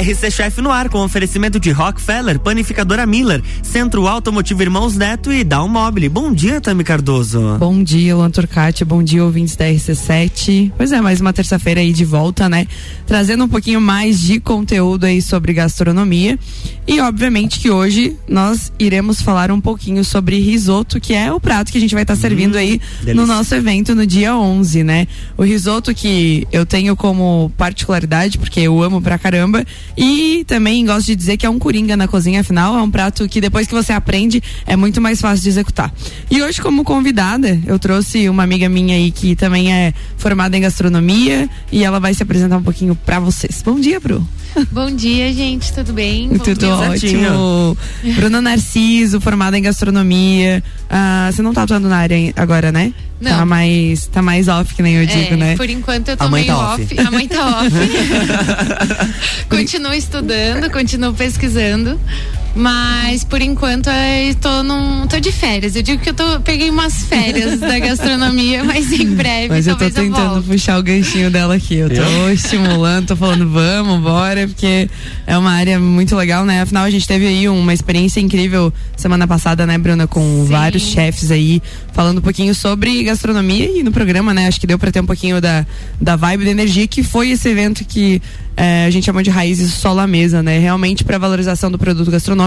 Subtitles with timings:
[0.00, 5.44] RC Chef no ar com oferecimento de Rockefeller, Panificadora Miller, Centro Automotivo Irmãos Neto e
[5.44, 6.08] Down Mobile.
[6.08, 7.58] Bom dia, Tami Cardoso.
[7.58, 8.82] Bom dia, Luan Turcati.
[8.82, 10.72] Bom dia, ouvintes da RC7.
[10.74, 12.66] Pois é, mais uma terça-feira aí de volta, né?
[13.06, 16.38] Trazendo um pouquinho mais de conteúdo aí sobre gastronomia.
[16.86, 21.70] E obviamente que hoje nós iremos falar um pouquinho sobre risoto, que é o prato
[21.70, 23.14] que a gente vai estar tá servindo hum, aí delícia.
[23.14, 25.06] no nosso evento no dia 11, né?
[25.36, 29.62] O risoto que eu tenho como particularidade, porque eu amo pra caramba,
[30.02, 33.28] e também gosto de dizer que é um coringa na cozinha, afinal, é um prato
[33.28, 35.92] que depois que você aprende é muito mais fácil de executar.
[36.30, 40.62] E hoje, como convidada, eu trouxe uma amiga minha aí que também é formada em
[40.62, 43.60] gastronomia e ela vai se apresentar um pouquinho para vocês.
[43.62, 44.26] Bom dia, Bru.
[44.72, 46.30] Bom dia, gente, tudo bem?
[46.30, 46.74] Tudo dia.
[46.74, 47.76] ótimo.
[48.16, 50.64] Bruna Narciso, formada em gastronomia.
[50.88, 52.94] Ah, você não tá atuando na área agora, né?
[53.20, 53.30] Não.
[53.30, 55.56] Tá mais, tá mais off, que nem eu digo, é, né?
[55.56, 56.82] Por enquanto eu tô meio tá off.
[56.82, 56.98] off.
[56.98, 57.70] A mãe tá off.
[59.48, 62.00] continuo estudando, continuo pesquisando.
[62.54, 65.76] Mas por enquanto eu tô, num, tô de férias.
[65.76, 69.48] Eu digo que eu tô, peguei umas férias da gastronomia, mas em breve.
[69.48, 71.76] Mas eu tô tentando eu puxar o ganchinho dela aqui.
[71.76, 74.88] Eu tô estimulando, tô falando, vamos, bora, porque
[75.26, 76.62] é uma área muito legal, né?
[76.62, 80.52] Afinal, a gente teve aí uma experiência incrível semana passada, né, Bruna, com Sim.
[80.52, 81.62] vários chefes aí,
[81.92, 84.48] falando um pouquinho sobre gastronomia e no programa, né?
[84.48, 85.64] Acho que deu pra ter um pouquinho da,
[86.00, 88.20] da vibe, da energia, que foi esse evento que
[88.56, 90.58] é, a gente chama de raízes só à mesa, né?
[90.58, 92.39] Realmente para valorização do produto gastronômico,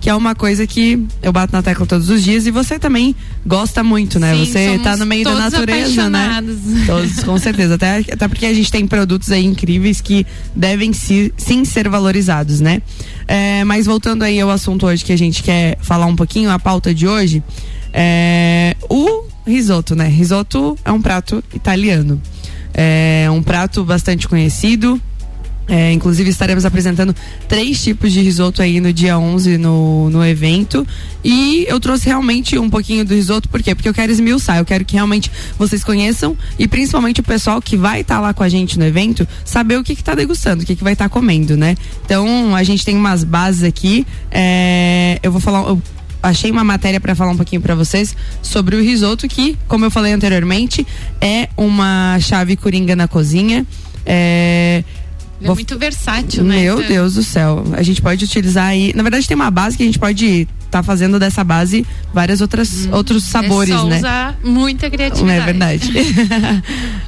[0.00, 3.14] que é uma coisa que eu bato na tecla todos os dias e você também
[3.46, 4.34] gosta muito, né?
[4.34, 6.42] Sim, você tá no meio da natureza, né?
[6.86, 7.74] Todos, com certeza.
[7.74, 12.82] Até, até porque a gente tem produtos aí incríveis que devem sim ser valorizados, né?
[13.26, 16.58] É, mas voltando aí ao assunto hoje que a gente quer falar um pouquinho, a
[16.58, 17.42] pauta de hoje,
[17.92, 20.08] é, o risoto, né?
[20.08, 22.20] Risoto é um prato italiano.
[22.72, 25.00] É um prato bastante conhecido,
[25.66, 27.14] é, inclusive estaremos apresentando
[27.48, 30.86] três tipos de risoto aí no dia 11 no, no evento.
[31.22, 33.74] E eu trouxe realmente um pouquinho do risoto, por quê?
[33.74, 37.76] Porque eu quero esmiuçar, eu quero que realmente vocês conheçam e principalmente o pessoal que
[37.76, 40.66] vai estar tá lá com a gente no evento, saber o que está degustando, o
[40.66, 41.76] que, que vai estar tá comendo, né?
[42.04, 44.06] Então a gente tem umas bases aqui.
[44.30, 45.66] É, eu vou falar.
[45.66, 45.80] Eu
[46.22, 49.90] achei uma matéria para falar um pouquinho para vocês sobre o risoto, que, como eu
[49.90, 50.86] falei anteriormente,
[51.20, 53.66] é uma chave coringa na cozinha.
[54.06, 54.84] É
[55.44, 56.62] é muito versátil, né?
[56.62, 57.64] Meu Deus do céu.
[57.72, 58.92] A gente pode utilizar aí.
[58.94, 62.86] Na verdade, tem uma base que a gente pode tá fazendo dessa base várias outras
[62.86, 63.98] hum, outros sabores, é só né?
[63.98, 65.38] Usar muita criatividade.
[65.38, 65.92] É verdade.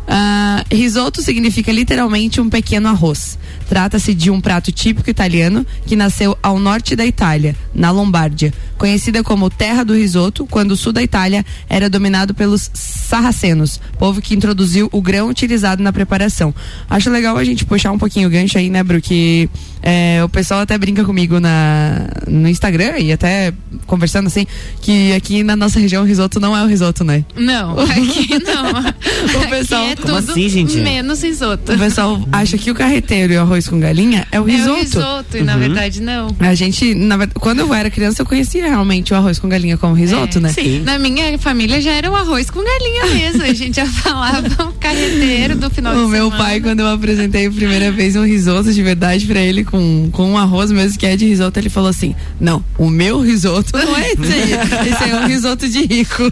[0.06, 3.36] uh, risoto significa literalmente um pequeno arroz.
[3.68, 9.22] Trata-se de um prato típico italiano que nasceu ao norte da Itália, na Lombardia, conhecida
[9.22, 14.34] como Terra do Risoto, quando o sul da Itália era dominado pelos sarracenos, povo que
[14.34, 16.54] introduziu o grão utilizado na preparação.
[16.88, 19.48] Acho legal a gente puxar um pouquinho o gancho aí, né, Bru, que
[19.82, 23.52] é, o pessoal até brinca comigo na, no Instagram e até
[23.86, 24.46] conversando assim,
[24.80, 27.24] que aqui na nossa região o risoto não é o risoto, né?
[27.36, 29.42] Não, aqui não.
[29.42, 29.84] o pessoal.
[29.84, 30.76] Aqui é Como assim, gente?
[30.78, 31.72] Menos risoto.
[31.72, 34.70] O pessoal acha que o carreteiro e o arroz com galinha é o risoto.
[34.70, 35.60] É o risoto, e na uhum.
[35.60, 36.34] verdade não.
[36.40, 39.94] A gente, na, quando eu era criança, eu conhecia realmente o arroz com galinha como
[39.94, 40.48] risoto, é, né?
[40.52, 40.80] Sim.
[40.80, 43.42] Na minha família já era o arroz com galinha mesmo.
[43.42, 46.24] A gente já falava o carreteiro do final o de semana.
[46.24, 49.64] O meu pai, quando eu apresentei a primeira vez um risoto de verdade pra ele
[49.64, 53.20] com, com um arroz mesmo que é de risoto, ele falou assim: Não, o meu
[53.20, 54.90] risoto não é esse aí.
[54.90, 56.24] Esse é um risoto de rico.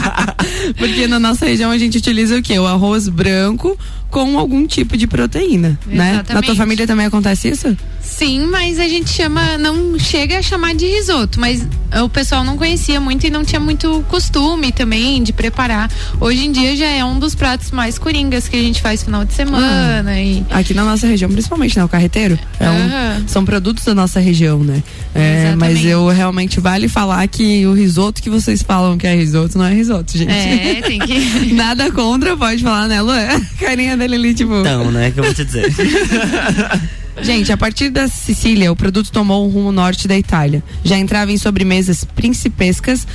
[0.78, 2.58] Porque na nossa região a gente utiliza o quê?
[2.58, 3.78] O arroz branco
[4.14, 6.28] com algum tipo de proteína, Exatamente.
[6.28, 6.34] né?
[6.34, 7.76] Na tua família também acontece isso?
[8.00, 11.66] Sim, mas a gente chama, não chega a chamar de risoto, mas
[12.00, 15.90] o pessoal não conhecia muito e não tinha muito costume também de preparar.
[16.20, 19.24] Hoje em dia já é um dos pratos mais coringas que a gente faz final
[19.24, 20.12] de semana.
[20.12, 20.46] Ah, e...
[20.48, 21.84] Aqui na nossa região, principalmente, né?
[21.84, 22.38] O carreteiro.
[22.60, 24.80] É um, são produtos da nossa região, né?
[25.14, 29.56] É, mas eu realmente vale falar que o risoto que vocês falam que é risoto
[29.56, 30.30] não é risoto, gente.
[30.30, 31.54] É, tem que.
[31.54, 33.12] Nada contra, pode falar, né, Lu?
[33.58, 34.54] Carinha dele ali, tipo.
[34.60, 35.10] Então, né?
[35.10, 35.72] Que eu vou te dizer.
[37.22, 40.62] Gente, a partir da Sicília, o produto tomou um rumo norte da Itália.
[40.82, 43.06] Já entrava em sobremesas principescas,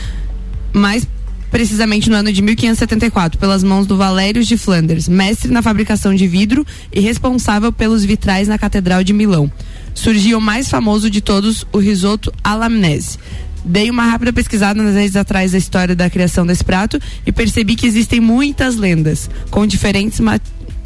[0.74, 1.06] mais
[1.52, 6.28] precisamente no ano de 1574, pelas mãos do Valério de Flanders, mestre na fabricação de
[6.28, 9.52] vidro e responsável pelos vitrais na Catedral de Milão.
[9.94, 13.18] Surgiu o mais famoso de todos, o risoto alamnese.
[13.66, 17.76] Dei uma rápida pesquisada nas redes atrás da história da criação desse prato e percebi
[17.76, 20.20] que existem muitas lendas, com diferentes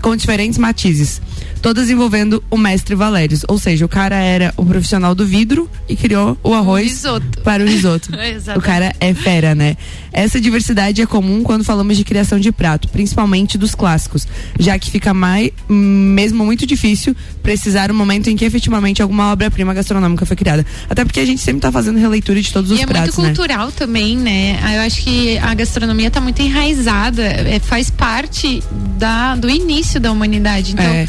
[0.04, 1.22] com diferentes matizes.
[1.62, 3.46] todas envolvendo o mestre Valérios.
[3.48, 7.64] Ou seja, o cara era o profissional do vidro e criou o arroz o para
[7.64, 8.10] o risoto.
[8.54, 9.78] o cara é fera, né?
[10.12, 14.28] Essa diversidade é comum quando falamos de criação de prato, principalmente dos clássicos,
[14.60, 19.74] já que fica mais, mesmo muito difícil precisar o momento em que efetivamente alguma obra-prima
[19.74, 20.66] gastronômica foi criada.
[20.90, 23.18] Até porque a gente sempre está fazendo releitura de todos e os é pratos.
[23.18, 23.74] É muito cultural né?
[23.76, 24.60] também, né?
[24.76, 28.62] Eu acho que a gastronomia está muito enraizada, é, faz parte
[28.98, 30.74] da, do início da humanidade.
[30.74, 30.86] Então.
[30.86, 31.08] É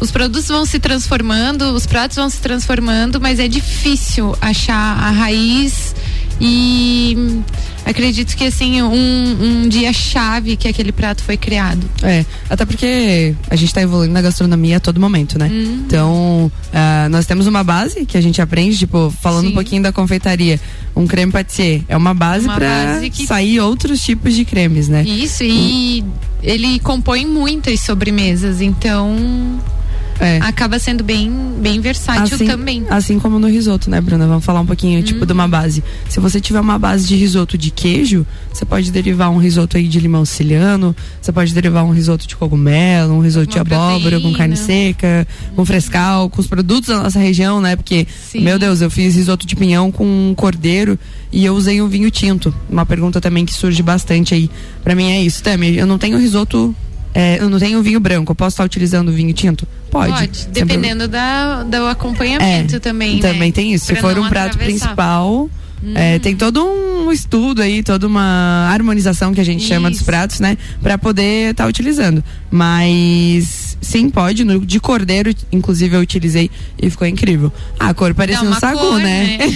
[0.00, 5.10] os produtos vão se transformando, os pratos vão se transformando, mas é difícil achar a
[5.10, 5.94] raiz
[6.40, 7.42] e
[7.84, 11.84] acredito que assim um, um dia chave que aquele prato foi criado.
[12.02, 15.48] É, até porque a gente está evoluindo na gastronomia a todo momento, né?
[15.48, 15.84] Uhum.
[15.86, 19.50] Então uh, nós temos uma base que a gente aprende, tipo falando Sim.
[19.50, 20.60] um pouquinho da confeitaria,
[20.94, 23.26] um creme patissier é uma base para que...
[23.26, 25.02] sair outros tipos de cremes, né?
[25.02, 26.04] Isso e, e
[26.42, 29.16] ele compõe muitas sobremesas, então
[30.20, 30.38] é.
[30.42, 32.84] acaba sendo bem, bem versátil assim, também.
[32.90, 34.26] Assim como no risoto, né, Bruna?
[34.26, 35.50] Vamos falar um pouquinho, tipo, de uma uhum.
[35.50, 35.82] base.
[36.08, 39.86] Se você tiver uma base de risoto de queijo, você pode derivar um risoto aí
[39.86, 44.00] de limão siciliano, você pode derivar um risoto de cogumelo, um risoto uma de abóbora
[44.00, 44.32] proteína.
[44.32, 47.76] com carne seca, com frescal, com os produtos da nossa região, né?
[47.76, 48.40] Porque, Sim.
[48.40, 50.98] meu Deus, eu fiz risoto de pinhão com cordeiro
[51.32, 52.54] e eu usei um vinho tinto.
[52.68, 54.50] Uma pergunta também que surge bastante aí.
[54.82, 55.76] Pra mim é isso, Tami.
[55.76, 56.74] Eu não tenho risoto
[57.18, 59.66] é, eu não tenho vinho branco, eu posso estar utilizando vinho tinto?
[59.90, 60.12] Pode.
[60.12, 63.18] Pode, dependendo da, do acompanhamento é, também.
[63.18, 63.52] Também né?
[63.52, 63.86] tem isso.
[63.86, 65.50] Pra Se for um prato principal.
[65.82, 65.92] Hum.
[65.96, 69.68] É, tem todo um estudo aí, toda uma harmonização que a gente Isso.
[69.68, 70.56] chama dos pratos, né?
[70.80, 72.22] Pra poder estar tá utilizando.
[72.50, 74.44] Mas sim, pode.
[74.44, 77.52] No, de cordeiro, inclusive, eu utilizei e ficou incrível.
[77.78, 79.38] Ah, a cor parecia um sagu, cor, né?
[79.38, 79.46] né?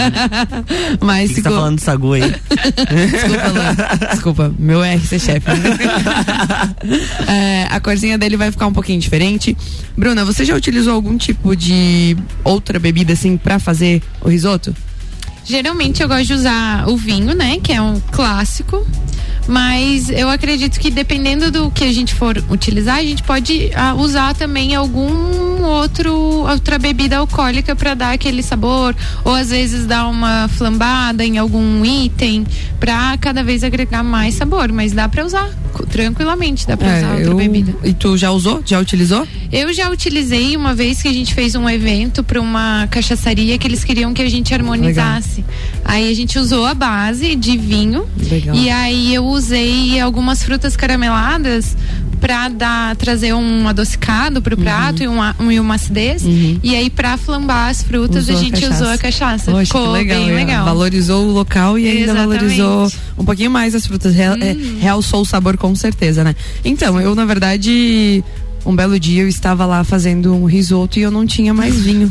[1.00, 1.52] Mas que ficou...
[1.52, 2.22] tá falando de sagu aí?
[3.10, 4.08] Desculpa, Lu.
[4.10, 5.46] Desculpa, meu RC chefe.
[7.28, 9.56] é, a corzinha dele vai ficar um pouquinho diferente.
[9.96, 14.74] Bruna, você já utilizou algum tipo de outra bebida assim para fazer o risoto?
[15.44, 17.58] Geralmente eu gosto de usar o vinho, né?
[17.62, 18.84] Que é um clássico.
[19.46, 24.00] Mas eu acredito que dependendo do que a gente for utilizar, a gente pode uh,
[24.00, 28.94] usar também algum outro outra bebida alcoólica para dar aquele sabor,
[29.24, 32.46] ou às vezes dar uma flambada em algum item
[32.78, 37.14] para cada vez agregar mais sabor, mas dá para usar tranquilamente, dá para é, usar
[37.14, 37.36] outra eu...
[37.36, 37.74] bebida.
[37.84, 38.62] E tu já usou?
[38.64, 39.26] Já utilizou?
[39.52, 43.66] Eu já utilizei uma vez que a gente fez um evento para uma cachaçaria que
[43.66, 45.42] eles queriam que a gente harmonizasse.
[45.42, 45.54] Legal.
[45.84, 48.54] Aí a gente usou a base de vinho Legal.
[48.54, 51.76] e aí eu usei algumas frutas carameladas
[52.24, 55.04] para dar trazer um adocicado pro prato uhum.
[55.04, 56.24] e, uma, um, e uma acidez.
[56.24, 56.58] Uhum.
[56.62, 59.50] E aí para flambar as frutas usou a gente a usou a cachaça.
[59.50, 60.34] Poxa, Ficou legal, bem é.
[60.34, 60.64] legal.
[60.64, 62.38] Valorizou o local e ainda Exatamente.
[62.38, 64.14] valorizou um pouquinho mais as frutas.
[64.14, 64.78] Real, é, uhum.
[64.80, 66.34] realçou o sabor com certeza, né?
[66.64, 68.24] Então, eu na verdade
[68.64, 72.10] um belo dia eu estava lá fazendo um risoto e eu não tinha mais vinho.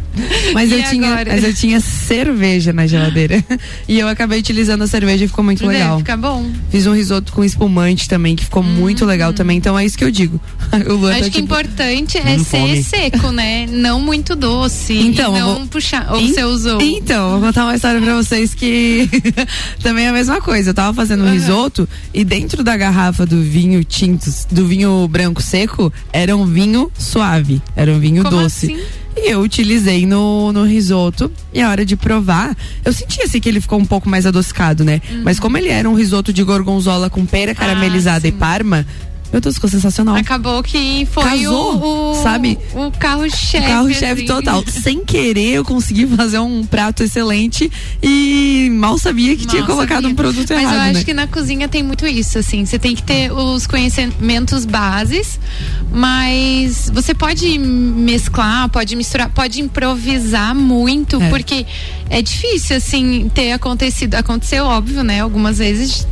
[0.54, 3.44] mas, eu tinha, mas eu tinha cerveja na geladeira.
[3.86, 5.98] e eu acabei utilizando a cerveja e ficou muito Deve legal.
[5.98, 6.50] Fica bom.
[6.70, 9.34] Fiz um risoto com espumante também, que ficou hum, muito legal hum.
[9.34, 9.58] também.
[9.58, 10.40] Então é isso que eu digo.
[10.72, 12.82] o Acho tá, que tipo, importante é ser fome.
[12.82, 13.66] seco, né?
[13.66, 14.94] Não muito doce.
[14.94, 15.66] Então, não vou...
[15.66, 16.12] puxar.
[16.12, 16.32] Ou in...
[16.32, 16.80] você usou?
[16.80, 19.08] Então, vou contar uma história pra vocês que
[19.82, 20.70] também é a mesma coisa.
[20.70, 21.32] Eu tava fazendo um uhum.
[21.32, 26.90] risoto e dentro da garrafa do vinho tinto, do vinho branco seco, era um vinho
[26.98, 28.72] suave, era um vinho Como doce.
[28.72, 28.82] Assim?
[29.16, 31.30] E eu utilizei no, no risoto.
[31.52, 34.84] E a hora de provar, eu senti assim que ele ficou um pouco mais adocicado,
[34.84, 35.00] né?
[35.10, 35.22] Uhum.
[35.24, 38.86] Mas como ele era um risoto de gorgonzola com pera caramelizada ah, e parma,
[39.32, 40.16] meu Deus, ficou sensacional.
[40.16, 42.58] Acabou que foi Casou, o, o, sabe?
[42.74, 43.64] O carro-chefe.
[43.64, 44.26] O carro-chefe assim.
[44.26, 44.64] total.
[44.66, 47.70] Sem querer, eu consegui fazer um prato excelente
[48.02, 50.10] e mal sabia que mal tinha colocado sabia.
[50.10, 50.76] um produto Mas errado.
[50.76, 51.04] Mas eu acho né?
[51.04, 52.64] que na cozinha tem muito isso, assim.
[52.66, 55.38] Você tem que ter os conhecimentos bases,
[55.92, 61.28] mas você pode mesclar, pode misturar, pode improvisar muito, é.
[61.28, 61.66] porque
[62.08, 64.16] é difícil, assim, ter acontecido.
[64.16, 65.20] Aconteceu, óbvio, né?
[65.20, 66.06] Algumas vezes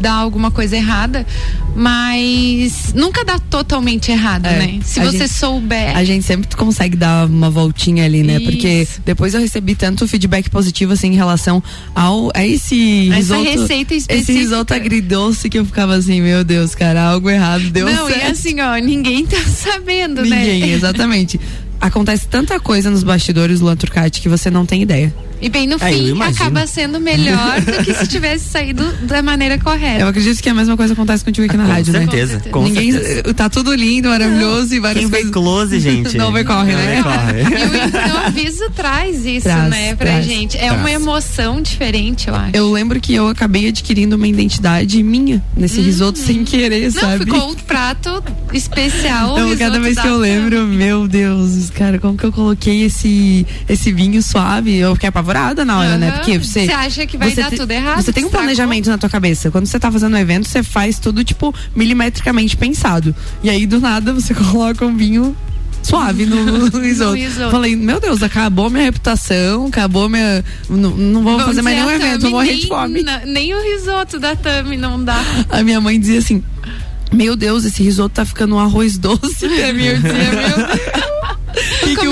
[0.00, 1.26] dá alguma coisa errada,
[1.74, 2.59] mas
[2.94, 4.80] nunca dá totalmente errado, é, né?
[4.84, 5.96] Se você gente, souber.
[5.96, 8.36] A gente sempre consegue dar uma voltinha ali, né?
[8.36, 8.44] Isso.
[8.44, 11.62] Porque depois eu recebi tanto feedback positivo, assim, em relação
[11.94, 13.40] ao, a esse risoto.
[13.40, 14.32] Essa receita específica.
[14.32, 18.26] Esse risoto agridoce que eu ficava assim, meu Deus, cara, algo errado deu Não, certo.
[18.26, 20.52] e assim, ó, ninguém tá sabendo, ninguém, né?
[20.52, 21.40] Ninguém, exatamente.
[21.80, 25.12] Acontece tanta coisa nos bastidores, Luan Turcati, que você não tem ideia.
[25.42, 29.58] E bem no é, fim acaba sendo melhor do que se tivesse saído da maneira
[29.58, 30.02] correta.
[30.02, 32.42] Eu acredito que a mesma coisa acontece contigo aqui na com rádio, certeza, né?
[32.50, 33.32] Com Ninguém certeza.
[33.32, 35.26] tá tudo lindo, maravilhoso e várias Quem coisas.
[35.28, 36.18] vê close, gente.
[36.18, 37.02] Não vê corre, né?
[37.02, 37.40] corre.
[37.40, 40.58] E o improviso traz isso, Traz, né, pra traz, gente.
[40.58, 40.78] É traz.
[40.78, 42.50] uma emoção diferente, eu acho.
[42.54, 47.24] Eu lembro que eu acabei adquirindo uma identidade minha nesse risoto sem querer, Não, sabe?
[47.24, 48.22] ficou um prato
[48.52, 49.32] especial.
[49.38, 53.92] Então, cada vez que eu lembro, meu Deus, cara, como que eu coloquei esse, esse
[53.92, 54.76] vinho suave?
[54.76, 56.08] Eu fiquei apavorada na hora, né?
[56.08, 56.18] Aham.
[56.18, 56.66] Porque você.
[56.66, 58.02] Você acha que vai você dar te- tudo errado?
[58.02, 59.50] Você tem um planejamento na tua cabeça.
[59.50, 63.14] Quando você tá fazendo um evento, você faz tudo, tipo, milimetricamente pensado.
[63.42, 65.36] E aí, do nada, você coloca um vinho
[65.82, 67.14] suave no, no risoto.
[67.14, 67.50] risoto.
[67.50, 70.44] Falei, meu Deus, acabou minha reputação, acabou minha.
[70.68, 73.02] Não, não vou Vão fazer mais nenhum evento, vou morrer de fome.
[73.02, 75.20] na- Nem o risoto da Tami não dá.
[75.48, 76.42] A minha mãe dizia assim:
[77.12, 79.46] Meu Deus, esse risoto tá ficando um arroz doce.
[79.46, 80.80] E a minha eu dizia, meu Deus.
[81.52, 82.08] que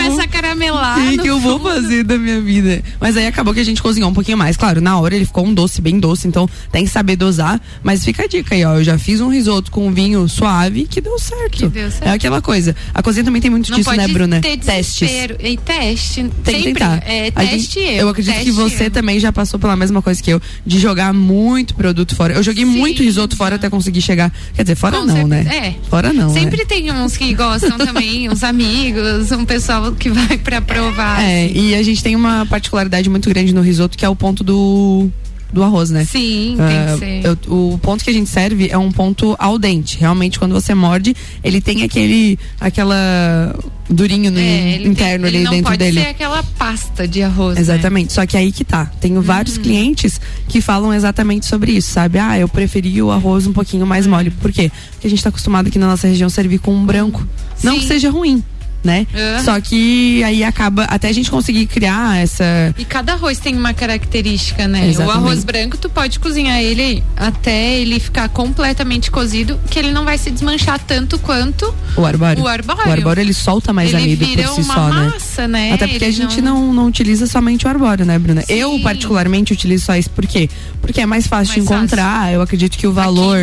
[0.49, 0.99] caramelar.
[1.15, 2.83] O que, eu vou fazer da minha vida?
[3.01, 4.57] Mas aí acabou que a gente cozinhou um pouquinho mais.
[4.57, 7.61] Claro, na hora ele ficou um doce, bem doce, então tem que saber dosar.
[7.83, 8.77] Mas fica a dica aí, ó.
[8.77, 11.51] Eu já fiz um risoto com vinho suave que deu certo.
[11.59, 12.07] Que deu certo.
[12.07, 12.75] É aquela coisa.
[12.95, 14.41] A cozinha também tem muito Não disso, né, Bruna?
[14.41, 15.11] ter Testes.
[15.41, 16.31] E teste.
[16.45, 17.03] Tem que tentar.
[17.07, 17.99] É, teste gente- eu.
[17.99, 18.91] Eu acredito que você eu.
[18.91, 22.35] também já passou pela mesma coisa que eu, de jogar muito produto fora.
[22.35, 24.33] Eu joguei Sim, muito risoto fora até conseguir chegar.
[24.55, 25.45] Quer dizer, fora Com não, né?
[25.45, 25.67] certeza.
[25.67, 25.75] É.
[25.89, 26.33] Fora não.
[26.33, 26.41] né?
[26.41, 31.21] Sempre tem uns que gostam também, uns amigos, um pessoal que vai pra provar.
[31.23, 31.59] É, assim.
[31.69, 35.09] e a gente tem uma particularidade muito grande no risoto, que é o ponto do,
[35.53, 36.05] do arroz, né?
[36.05, 37.27] Sim, Ah, tem que ser.
[37.49, 39.99] eu- o ponto que a gente serve é um ponto al dente.
[39.99, 43.55] Realmente, quando você morde, ele tem aquele aquela
[43.91, 46.01] durinho no É, interno tem, ali não dentro pode dele.
[46.03, 47.55] ser aquela pasta de arroz.
[47.55, 47.61] né?
[47.63, 48.13] Exatamente.
[48.13, 48.85] Só que aí que tá.
[49.01, 49.63] Tenho vários Uhum.
[49.63, 52.19] clientes que falam exatamente sobre isso, sabe?
[52.19, 54.13] Ah, eu preferi o arroz um pouquinho mais Uhum.
[54.13, 54.31] mole.
[54.31, 54.71] Por quê?
[54.93, 57.27] Porque a gente tá acostumado aqui na nossa região servir com um branco.
[57.63, 57.81] Não Sim.
[57.81, 58.45] que seja ruim,
[58.83, 59.07] né?
[59.13, 59.45] Uhum.
[59.45, 62.45] Só que aí acaba até a gente conseguir criar essa
[62.79, 64.89] E cada arroz tem uma característica, né?
[64.89, 65.17] Exatamente.
[65.17, 70.05] O arroz branco, tu pode cozinhar ele até ele ficar completamente cozido, que ele não
[70.05, 72.45] vai se desmanchar tanto quanto o arbóreo.
[72.45, 72.89] o arbóreo.
[72.89, 75.13] O arbóreo ele solta mais ele amido por si só, né?
[75.47, 75.73] Né?
[75.73, 76.73] Até porque a gente não...
[76.73, 78.41] Não, utiliza somente o arbóreo, né, Bruna?
[78.43, 78.55] Sim.
[78.55, 80.09] Eu, particularmente, utilizo só isso.
[80.11, 80.49] Por quê?
[80.81, 82.33] Porque é mais fácil de Mais encontrar.
[82.33, 83.39] Eu acredito que o valor.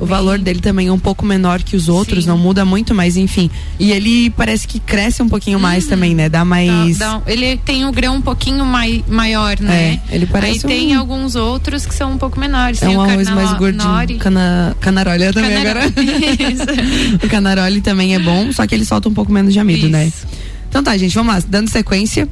[0.00, 2.30] O valor dele também é um pouco menor que os outros, Sim.
[2.30, 3.50] não muda muito, mas enfim.
[3.78, 6.28] E ele parece que cresce um pouquinho mais também, né?
[6.28, 6.98] Dá mais.
[6.98, 10.00] Dá- dá- ele tem o grão um pouquinho mai, maior, né?
[10.10, 12.82] É, ele parece Aí tem um- alguns outros que são um pouco menores.
[12.82, 13.84] É tem um arroz mais gordinho.
[13.84, 14.14] nori.
[14.16, 14.76] Cana...
[14.80, 15.94] Canarolha também Canara- agora.
[17.24, 19.88] o canaroli também é bom, só que ele solta um pouco menos de amido, Isso.
[19.90, 20.12] né?
[20.68, 21.42] Então tá, gente, vamos lá.
[21.46, 22.28] Dando sequência.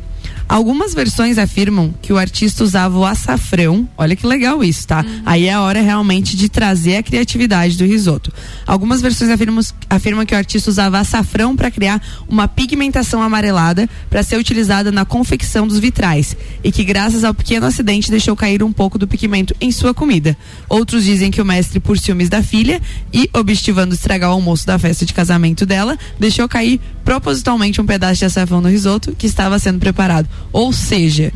[0.49, 3.89] Algumas versões afirmam que o artista usava o açafrão.
[3.97, 5.05] Olha que legal isso, tá?
[5.07, 5.23] Uhum.
[5.25, 8.33] Aí é a hora realmente de trazer a criatividade do risoto.
[8.67, 14.23] Algumas versões afirmam, afirmam que o artista usava açafrão para criar uma pigmentação amarelada para
[14.23, 18.73] ser utilizada na confecção dos vitrais e que graças ao pequeno acidente deixou cair um
[18.73, 20.37] pouco do pigmento em sua comida.
[20.69, 22.81] Outros dizem que o mestre, por ciúmes da filha
[23.13, 28.21] e obstivando estragar o almoço da festa de casamento dela, deixou cair propositalmente um pedaço
[28.21, 30.29] de açafrão no risoto que estava sendo preparado.
[30.53, 31.33] Ou seja,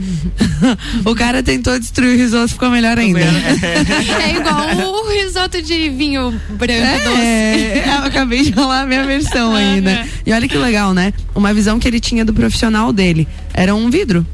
[1.04, 3.18] o cara tentou destruir o risoto, ficou melhor ainda.
[3.18, 7.20] É igual o risoto de vinho branco doce.
[7.20, 10.08] É, eu acabei de falar a minha versão né?
[10.24, 11.12] E olha que legal, né?
[11.34, 13.26] Uma visão que ele tinha do profissional dele.
[13.52, 14.24] Era um vidro.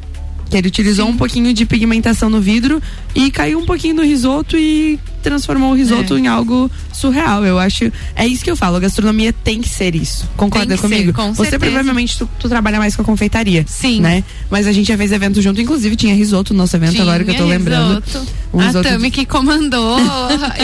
[0.51, 2.83] Que ele utilizou um pouquinho de pigmentação no vidro
[3.15, 6.21] e caiu um pouquinho no risoto e transformou o risoto É.
[6.21, 7.45] em algo surreal.
[7.45, 7.91] Eu acho.
[8.15, 8.77] É isso que eu falo.
[8.77, 10.29] A gastronomia tem que ser isso.
[10.37, 11.07] Concorda que comigo?
[11.07, 11.73] ser, com Você certeza.
[11.73, 13.65] provavelmente tu, tu trabalha mais com a confeitaria.
[13.67, 14.01] Sim.
[14.01, 14.23] Né?
[14.51, 17.31] Mas a gente já fez evento junto, inclusive tinha risoto no nosso evento agora que
[17.31, 18.03] eu tô Tinha lembrando.
[18.05, 18.27] risoto.
[18.53, 19.99] Um a risoto Tami que comandou,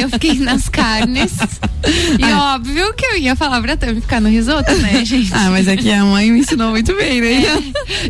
[0.00, 1.32] eu fiquei nas carnes.
[2.18, 2.54] E Ah.
[2.54, 5.32] óbvio que eu ia falar pra Tami ficar no risoto, né, gente?
[5.34, 7.42] Ah, mas aqui a mãe me ensinou muito bem, né?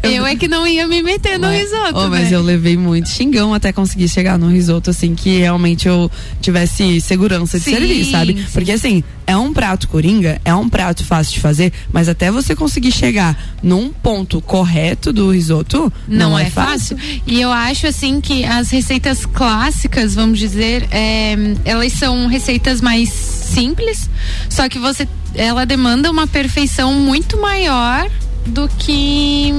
[0.02, 2.36] Eu é que não ia me meter no Mas- risoto, Oh, mas né?
[2.36, 7.58] eu levei muito xingão até conseguir chegar no risoto, assim, que realmente eu tivesse segurança
[7.58, 8.34] de Sim, servir, sabe?
[8.34, 8.46] sim.
[8.52, 12.54] Porque assim, é um prato coringa, é um prato fácil de fazer, mas até você
[12.56, 16.96] conseguir chegar num ponto correto do risoto, não, é, fácil.
[17.26, 23.10] E eu acho assim que as receitas clássicas, vamos dizer, é, elas são receitas mais
[23.10, 24.08] simples,
[24.48, 28.10] só que você ela demanda uma perfeição muito maior
[28.46, 29.52] do que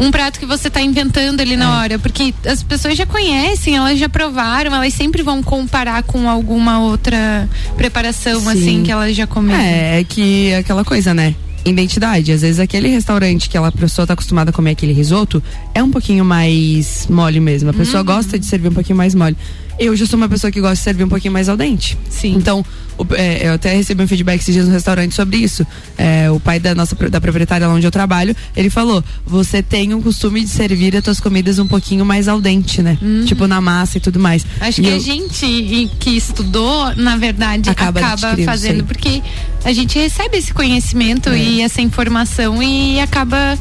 [0.00, 1.78] um prato que você está inventando ali na É.
[1.82, 6.80] hora, porque as pessoas já conhecem, elas já provaram, elas sempre vão comparar com alguma
[6.80, 8.48] outra preparação Sim.
[8.48, 9.62] assim que elas já comeram.
[9.62, 11.34] É, é que é aquela coisa, né?
[11.64, 12.32] Identidade.
[12.32, 15.42] Às vezes aquele restaurante que aquela pessoa tá acostumada a comer aquele risoto
[15.74, 17.68] é um pouquinho mais mole mesmo.
[17.68, 19.36] A pessoa gosta de servir um pouquinho mais mole.
[19.80, 21.96] Eu já sou uma pessoa que gosta de servir um pouquinho mais ao dente.
[22.10, 22.34] Sim.
[22.34, 22.62] Então,
[22.98, 25.66] o, é, eu até recebi um feedback esses dias no restaurante sobre isso.
[25.96, 30.02] É, o pai da nossa da proprietária onde eu trabalho, ele falou: você tem o
[30.02, 32.98] costume de servir as tuas comidas um pouquinho mais ao dente, né?
[33.00, 33.24] Uhum.
[33.24, 34.44] Tipo na massa e tudo mais.
[34.60, 39.22] Acho e que eu, a gente que estudou, na verdade, acaba, acaba fazendo, porque
[39.64, 41.38] a gente recebe esse conhecimento é.
[41.38, 43.58] e essa informação e acaba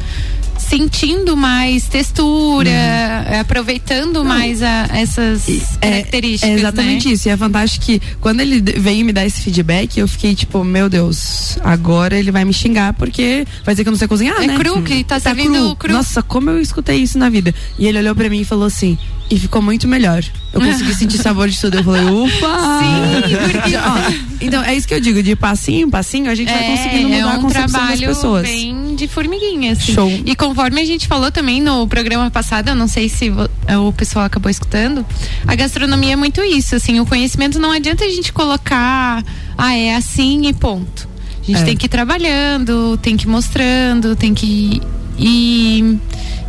[0.59, 3.39] sentindo mais textura, uhum.
[3.39, 4.25] aproveitando Não.
[4.25, 5.47] mais a, essas
[5.81, 6.49] é, características.
[6.49, 7.13] É exatamente né?
[7.13, 7.27] isso.
[7.27, 10.89] E é fantástico que quando ele veio me dar esse feedback, eu fiquei tipo, meu
[10.89, 14.47] Deus, agora ele vai me xingar porque vai dizer que eu não sei cozinhar, é
[14.47, 14.55] né?
[14.55, 15.75] É cru, que tá, tá servindo cru.
[15.75, 15.93] cru.
[15.93, 17.53] Nossa, como eu escutei isso na vida.
[17.77, 18.97] E ele olhou para mim e falou assim:
[19.29, 20.23] e ficou muito melhor.
[20.51, 21.77] Eu consegui sentir sabor de tudo.
[21.77, 22.47] Eu falei, ufa!
[22.79, 23.75] Sim, porque...
[23.77, 26.77] Ó, então, é isso que eu digo, de passinho em passinho, a gente é, vai
[26.77, 28.43] conseguindo mudar é um a concepção das pessoas.
[28.43, 29.93] bem de formiguinha, assim.
[29.93, 30.09] Show.
[30.25, 34.25] E conforme a gente falou também no programa passado, eu não sei se o pessoal
[34.25, 35.05] acabou escutando,
[35.47, 39.23] a gastronomia é muito isso, assim, o conhecimento não adianta a gente colocar,
[39.57, 41.07] ah, é assim e ponto.
[41.41, 41.65] A gente é.
[41.65, 44.81] tem que ir trabalhando, tem que ir mostrando, tem que
[45.17, 45.99] ir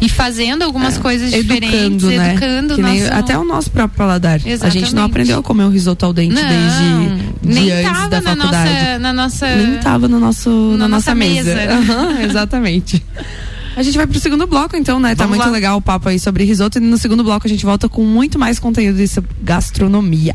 [0.01, 2.33] e fazendo algumas é, coisas educando, diferentes, né?
[2.33, 3.13] educando nosso...
[3.13, 4.37] até o nosso próprio paladar.
[4.37, 4.65] Exatamente.
[4.65, 8.21] A gente não aprendeu a comer um risoto ao dente não, desde de antes da
[8.21, 8.71] na faculdade.
[8.71, 11.55] Nossa, na nossa nem tava no nosso na, na nossa, nossa mesa.
[11.55, 11.71] mesa.
[11.81, 13.03] Uhum, exatamente.
[13.77, 15.15] A gente vai pro segundo bloco, então, né?
[15.15, 15.53] Tá Vamos muito lá.
[15.53, 16.79] legal o papo aí sobre risoto.
[16.79, 19.09] E no segundo bloco a gente volta com muito mais conteúdo de
[19.43, 20.35] gastronomia.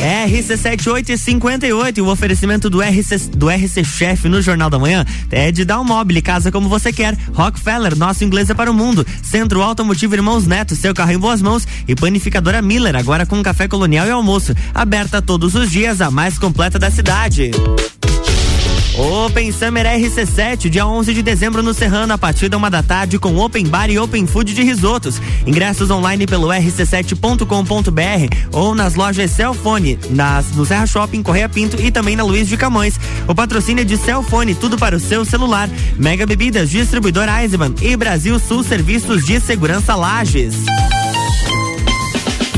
[0.00, 6.22] RC7858, o oferecimento do RC, do RC Chef no Jornal da Manhã é de Dalmobile,
[6.22, 7.16] casa como você quer.
[7.34, 9.06] Rockefeller, nosso inglês é para o mundo.
[9.22, 11.68] Centro Automotivo Irmãos Neto, seu carro em boas mãos.
[11.86, 14.54] E panificadora Miller, agora com café colonial e almoço.
[14.74, 17.50] Aberta todos os dias, a mais completa da cidade.
[18.98, 23.18] Open Summer RC7, dia 11 de dezembro no Serrano, a partir da uma da tarde,
[23.18, 25.20] com Open Bar e Open Food de risotos.
[25.46, 31.90] Ingressos online pelo rc7.com.br ou nas lojas Cellfone, nas, no Serra Shopping, Correia Pinto e
[31.90, 32.98] também na Luiz de Camões.
[33.28, 35.70] O patrocínio é de Cellfone, tudo para o seu celular.
[35.96, 40.56] Mega Bebidas, distribuidor Eisenbahn e Brasil Sul Serviços de Segurança Lages.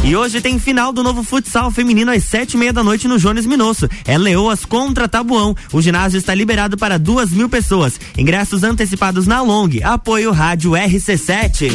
[0.05, 3.19] E hoje tem final do novo futsal feminino às sete e meia da noite no
[3.19, 3.89] Jones Minosso.
[4.05, 5.55] É Leoas contra Tabuão.
[5.73, 8.01] O ginásio está liberado para duas mil pessoas.
[8.19, 9.71] Ingressos antecipados na Long.
[9.85, 11.73] Apoio Rádio RC7.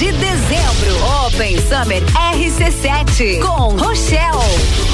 [0.00, 1.26] de dezembro.
[1.26, 4.89] Open Summer RC7 com Rochelle.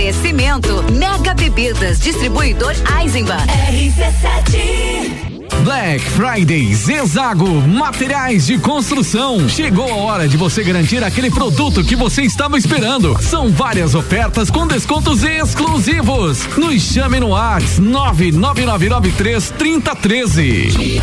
[0.00, 3.46] Oferecimento Mega Bebidas, distribuidor Eisenbahn.
[3.68, 5.60] RC7.
[5.62, 9.46] Black Friday Zezago Materiais de Construção.
[9.46, 13.14] Chegou a hora de você garantir aquele produto que você estava esperando.
[13.20, 16.46] São várias ofertas com descontos exclusivos.
[16.56, 21.02] Nos chame no Ax 99993 3013.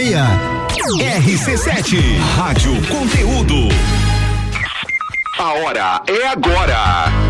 [0.00, 2.00] RC7
[2.34, 3.68] Rádio Conteúdo.
[5.38, 7.29] A hora é agora.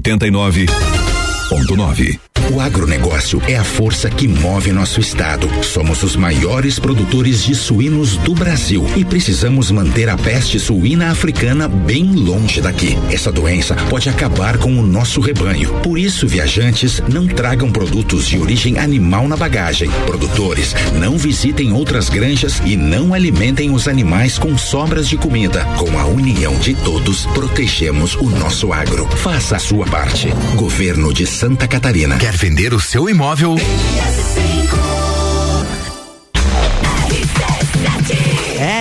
[0.00, 5.48] 89.9 o agronegócio é a força que move nosso estado.
[5.62, 11.66] Somos os maiores produtores de suínos do Brasil e precisamos manter a peste suína africana
[11.66, 12.98] bem longe daqui.
[13.10, 15.72] Essa doença pode acabar com o nosso rebanho.
[15.82, 19.90] Por isso, viajantes, não tragam produtos de origem animal na bagagem.
[20.04, 25.64] Produtores, não visitem outras granjas e não alimentem os animais com sobras de comida.
[25.78, 29.08] Com a união de todos, protegemos o nosso agro.
[29.16, 30.28] Faça a sua parte.
[30.54, 32.18] Governo de Santa Catarina.
[32.18, 33.54] Quer vender o seu imóvel?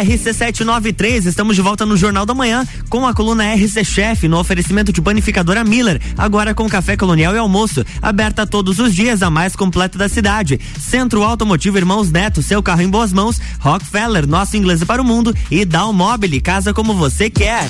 [0.03, 4.91] RC793, estamos de volta no Jornal da Manhã com a coluna RC Chef no oferecimento
[4.91, 9.55] de panificadora Miller, agora com café colonial e almoço, aberta todos os dias, a mais
[9.55, 10.59] completa da cidade.
[10.79, 15.35] Centro Automotivo Irmãos Neto, seu carro em boas mãos, Rockefeller, nosso inglês para o mundo
[15.51, 17.69] e Dalmobile, casa como você quer.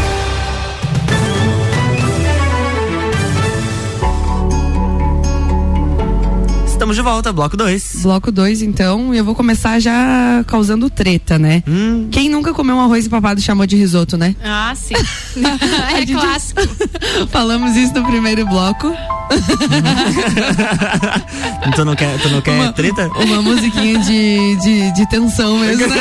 [6.91, 8.01] Estamos de volta, bloco 2.
[8.01, 11.63] Bloco 2, então, e eu vou começar já causando treta, né?
[11.65, 12.09] Hum.
[12.11, 14.35] Quem nunca comeu um arroz empapado chamou de risoto, né?
[14.43, 14.93] Ah, sim.
[15.95, 16.59] é clássico.
[17.31, 18.93] Falamos isso no primeiro bloco.
[21.73, 23.07] tu não quer, tu não quer uma, treta?
[23.07, 25.87] Uma musiquinha de, de, de tensão mesmo.
[25.87, 25.95] Né?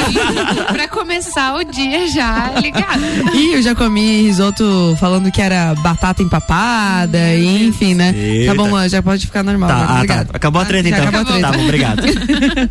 [0.73, 3.01] pra começar o dia já ligado.
[3.33, 8.13] E eu já comi risoto falando que era batata empapada, hum, e, enfim, né?
[8.13, 8.53] Eita.
[8.53, 9.69] Tá bom, já pode ficar normal.
[9.69, 10.27] Tá, ah, tá.
[10.33, 11.09] Acabou a treta Já então.
[11.09, 11.41] acabou a treta.
[11.41, 12.03] Tá bom, obrigado.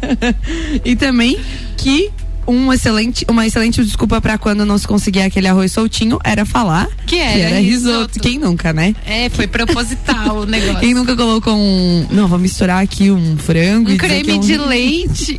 [0.86, 1.39] e também
[1.78, 2.12] que
[2.50, 6.88] um excelente, uma excelente desculpa para quando não se conseguia aquele arroz soltinho era falar
[7.06, 7.98] que era, que era risoto.
[7.98, 8.19] risoto.
[8.19, 8.95] Quem nunca, né?
[9.06, 10.80] É, foi proposital o negócio.
[10.80, 12.08] Quem nunca colocou um.
[12.10, 13.91] Não, vou misturar aqui um frango.
[13.91, 14.39] Um e creme é um...
[14.39, 15.38] de leite.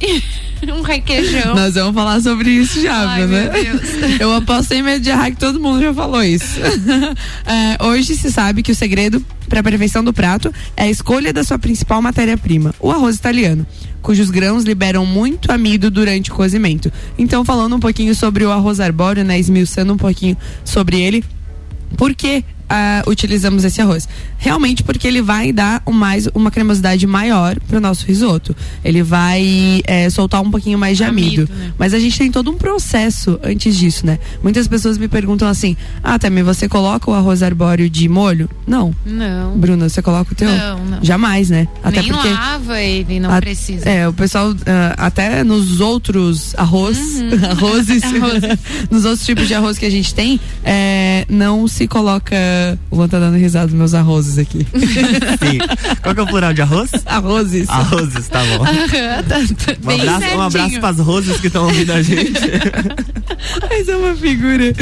[0.73, 1.55] um requeijão.
[1.55, 3.51] Nós vamos falar sobre isso já, Ai, né?
[4.21, 6.61] Eu aposto sem medo de errar que todo mundo já falou isso.
[7.47, 11.33] É, hoje se sabe que o segredo para a perfeição do prato é a escolha
[11.33, 13.67] da sua principal matéria-prima, o arroz italiano,
[14.01, 16.93] cujos grãos liberam muito amido durante o cozimento.
[17.19, 21.25] Então, falando um pouquinho sobre o arroz arbóreo, né, esmiuçando um pouquinho sobre ele,
[21.97, 24.09] por que uh, utilizamos esse arroz?
[24.39, 28.55] Realmente porque ele vai dar um mais, uma cremosidade maior para o nosso risoto.
[28.85, 31.43] Ele vai é, soltar um pouquinho mais de amido.
[31.43, 31.73] Amido, né?
[31.79, 34.19] Mas a gente tem todo um processo antes disso, né?
[34.43, 38.49] Muitas pessoas me perguntam assim: Ah, também você coloca o arroz arbóreo de molho?
[38.67, 38.95] Não.
[39.05, 39.57] Não.
[39.57, 40.51] Bruna, você coloca o teu?
[40.51, 40.99] Não, não.
[41.03, 41.67] Jamais, né?
[41.83, 42.29] Até Nem porque.
[42.29, 43.89] lava ele, não a- precisa.
[43.89, 46.99] É, o pessoal, ah, até nos outros arroz,
[47.51, 48.59] arrozes, Arrozes.
[48.91, 52.37] nos outros tipos de arroz que a gente tem, é, não se coloca.
[52.91, 54.67] O Luan tá dando risada dos meus arrozes aqui.
[54.75, 55.59] Sim.
[56.03, 56.91] Qual que é o plural de arroz?
[57.07, 57.69] arrozes.
[57.69, 58.65] Arrozes, tá bom.
[58.65, 62.41] Aham, tá- tá Um bem abraço, um abraço pras roses que estão ouvindo a gente.
[63.69, 64.73] Mas é uma figura.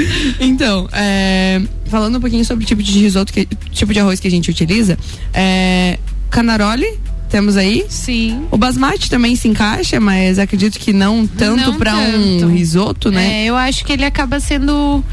[0.41, 4.29] Então, é, falando um pouquinho sobre o tipo de risoto, que, tipo de arroz que
[4.29, 4.99] a gente utiliza,
[5.33, 5.99] é,
[6.31, 7.85] canaroli, temos aí.
[7.89, 8.47] Sim.
[8.51, 13.43] O basmati também se encaixa, mas acredito que não tanto Não para um risoto, né?
[13.43, 15.05] É, eu acho que ele acaba sendo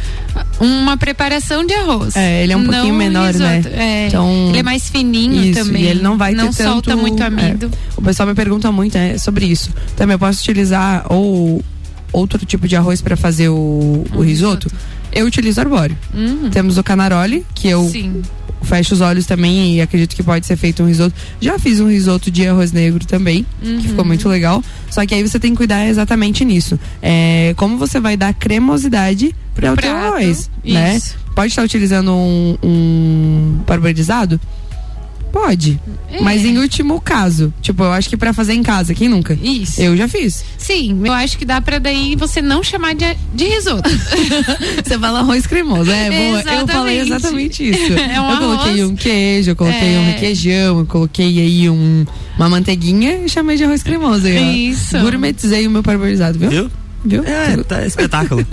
[0.60, 2.16] uma preparação de arroz.
[2.16, 3.58] É, ele é um não pouquinho menor, né?
[3.58, 3.76] risoto.
[3.76, 5.84] É, Então, ele é mais fininho Isso, também.
[5.84, 7.70] e ele não vai não ter solta tanto, muito amido.
[7.74, 9.70] é, o pessoal me pergunta muito né, sobre isso.
[9.96, 11.64] Também eu posso utilizar ou
[12.16, 14.72] outro tipo de arroz para fazer o, o Um risoto.
[15.12, 15.98] Eu utilizo arbóreo.
[16.14, 16.50] Uhum.
[16.50, 18.22] Temos o canaroli, que eu Sim.
[18.64, 21.16] fecho os olhos também e acredito que pode ser feito um risoto.
[21.40, 24.64] Já fiz um risoto de arroz negro também, que ficou muito legal.
[24.90, 26.78] Só que aí você tem que cuidar exatamente nisso.
[27.02, 30.98] É, como você vai dar cremosidade para o teu arroz, né?
[30.98, 31.16] isso.
[31.34, 34.40] Pode estar utilizando um, um parboilizado?
[35.36, 35.78] Pode.
[36.10, 36.22] É.
[36.22, 39.38] Mas em último caso, tipo, eu acho que pra fazer em casa, quem nunca?
[39.44, 39.82] Isso.
[39.82, 40.46] Eu já fiz.
[40.58, 43.90] Sim, eu acho que dá pra daí você não chamar de, de risoto.
[44.84, 46.40] Você fala arroz cremoso, é boa.
[46.54, 47.12] Eu falei Exatamente.
[47.12, 47.94] exatamente isso.
[48.00, 48.90] É um eu coloquei arroz.
[48.90, 50.12] um queijo, eu coloquei um É.
[50.12, 52.06] requeijão, eu coloquei aí um,
[52.38, 54.26] uma manteiguinha e chamei de arroz cremoso.
[54.26, 54.70] Aí.
[54.70, 54.98] Isso.
[55.00, 56.50] Gourmetizei o meu parboilizado, viu?
[56.50, 56.72] Viu?
[57.06, 57.24] Viu?
[57.26, 58.46] É, tá espetáculo.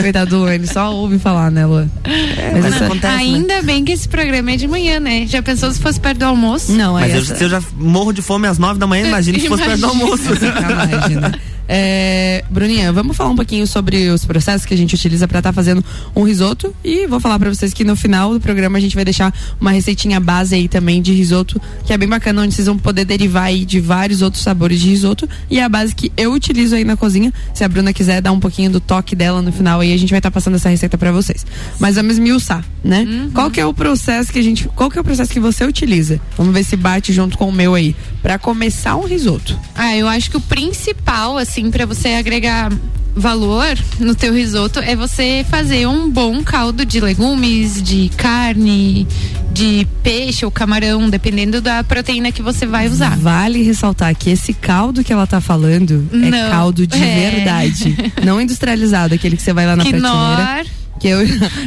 [0.00, 1.88] Coitado do Luan, ele só ouve falar, né, Luan?
[2.04, 3.20] É, Mas mas essa- acontece, né?
[3.22, 5.26] Ainda bem que esse programa é de manhã, né?
[5.26, 6.72] Já pensou se fosse perto do almoço?
[6.72, 9.06] Não, aí Mas eu, essa- se eu já morro de fome às nove da manhã,
[9.08, 10.22] imagina se fosse perto do almoço.
[10.24, 11.32] Né?
[11.68, 15.52] É, Bruninha, vamos falar um pouquinho sobre os processos que a gente utiliza para estar
[15.52, 15.84] fazendo
[16.16, 19.04] um risoto e vou falar para vocês que no final do programa a gente vai
[19.04, 22.78] deixar uma receitinha base aí também de risoto, que é bem bacana, onde vocês vão
[22.78, 26.32] poder derivar aí de vários outros sabores de risoto e é a base que eu
[26.32, 27.32] utilizo aí na cozinha.
[27.52, 30.10] Se a Bruna quiser dar um pouquinho do toque dela no final aí, a gente
[30.10, 31.44] vai estar passando essa receita para vocês.
[31.78, 33.06] Mas vamos esmiuçar, né?
[33.34, 35.64] Qual que é o processo que a gente, qual que é o processo que você
[35.64, 36.18] utiliza?
[36.36, 39.58] Vamos ver se bate junto com o meu aí, para começar um risoto.
[39.74, 42.70] Ah, eu acho que o principal, assim, pra você agregar
[43.16, 49.06] valor no teu risoto é você fazer um bom caldo de legumes, de carne,
[49.52, 53.16] de peixe ou camarão, dependendo da proteína que você vai usar.
[53.16, 57.30] Vale ressaltar que esse caldo que ela tá falando é Não, caldo de é.
[57.30, 57.96] verdade.
[58.24, 60.77] Não industrializado, aquele que você vai lá na prateleira.
[60.98, 61.18] Que eu,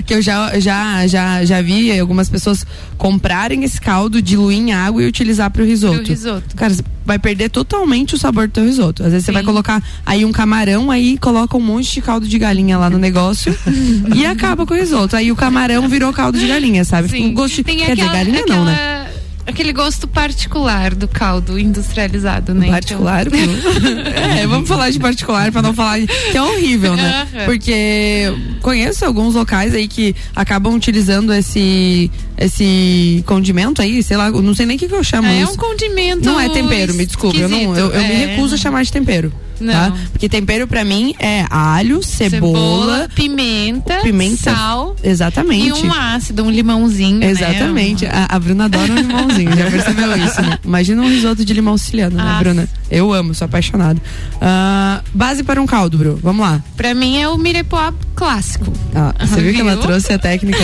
[0.06, 2.66] que eu já, já, já, já vi algumas pessoas
[2.98, 6.00] comprarem esse caldo, diluir em água e utilizar pro risoto.
[6.00, 6.56] Pro risoto.
[6.56, 9.04] Cara, você vai perder totalmente o sabor do teu risoto.
[9.04, 9.36] Às vezes você Sim.
[9.36, 12.98] vai colocar aí um camarão, aí coloca um monte de caldo de galinha lá no
[12.98, 13.56] negócio
[14.16, 15.16] e acaba com o risoto.
[15.16, 17.08] Aí o camarão virou caldo de galinha, sabe?
[17.08, 18.91] Fica um gosto de, Tem quer aquela, dizer, galinha não, né?
[19.52, 22.68] Aquele gosto particular do caldo industrializado, né?
[22.70, 23.26] Particular?
[23.30, 23.36] pô.
[24.40, 27.28] é, vamos falar de particular pra não falar de- que é horrível, né?
[27.46, 34.56] Porque conheço alguns locais aí que acabam utilizando esse esse condimento aí, sei lá, não
[34.56, 35.54] sei nem o que, que eu chamo Então, é isso.
[35.54, 36.26] um condimento.
[36.26, 38.26] Não é tempero, me desculpe, eu, não, eu, eu me é.
[38.26, 39.32] recuso a chamar de tempero.
[39.62, 39.90] Tá?
[39.90, 39.98] Não.
[40.12, 45.68] Porque tempero pra mim é alho, cebola, pimenta, pimenta, sal exatamente.
[45.68, 47.20] e um ácido, um limãozinho.
[47.20, 47.30] né?
[47.30, 48.06] Exatamente.
[48.06, 50.58] A, a Bruna adora um limãozinho, já percebeu isso, né?
[50.64, 52.40] Imagina um risoto de limão siciliano, né, Ah.
[52.40, 52.70] Bruna?
[52.90, 54.02] Eu amo, sou apaixonada.
[54.42, 56.20] Ah, base para um caldo, Bru.
[56.22, 56.62] Vamos lá.
[56.76, 58.72] Pra mim é o mirepoix clássico.
[58.94, 59.82] Ah, você viu que ela Viu?
[59.82, 60.60] trouxe a técnica?